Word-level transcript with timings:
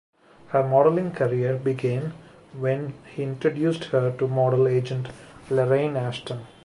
Her 0.47 0.63
modelling 0.67 1.11
career 1.11 1.57
began 1.57 2.13
when 2.57 2.95
he 3.13 3.21
introduced 3.21 3.83
her 3.91 4.11
to 4.17 4.27
model 4.27 4.67
agent 4.67 5.09
Laraine 5.47 5.95
Ashton. 5.95 6.47